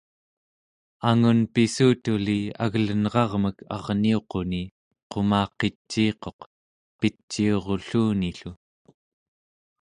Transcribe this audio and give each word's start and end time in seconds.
angun 1.09 1.39
pissutuli 1.53 2.39
aglenrarmek 2.65 3.57
arniuquni 3.77 4.63
qumaqiciiquq, 5.11 6.39
picuirulluni-llu 6.99 8.51